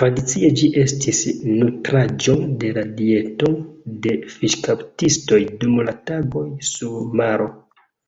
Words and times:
Tradicie 0.00 0.48
ĝi 0.60 0.68
estis 0.82 1.20
nutraĵo 1.48 2.38
de 2.64 2.72
la 2.78 2.86
dieto 3.02 3.52
de 4.08 4.16
fiŝkaptistoj 4.38 5.44
dum 5.60 5.78
la 5.92 5.98
tagoj 6.14 6.50
sur 6.74 7.16
maro. 7.24 7.54